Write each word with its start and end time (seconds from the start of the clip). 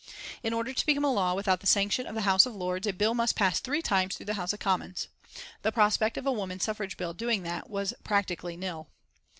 In 0.41 0.51
order 0.51 0.73
to 0.73 0.85
become 0.87 1.03
a 1.05 1.13
law 1.13 1.35
without 1.35 1.59
the 1.59 1.67
sanction 1.67 2.07
of 2.07 2.15
the 2.15 2.21
House 2.23 2.47
of 2.47 2.55
Lords, 2.55 2.87
a 2.87 2.91
bill 2.91 3.13
must 3.13 3.35
pass 3.35 3.59
three 3.59 3.83
times 3.83 4.15
through 4.15 4.25
the 4.25 4.33
House 4.33 4.51
of 4.51 4.57
Commons. 4.59 5.09
The 5.61 5.71
prospect 5.71 6.17
of 6.17 6.25
a 6.25 6.31
woman 6.31 6.59
suffrage 6.59 6.97
bill 6.97 7.13
doing 7.13 7.43
that 7.43 7.69
was 7.69 7.93
practically 8.03 8.57
nil. 8.57 8.87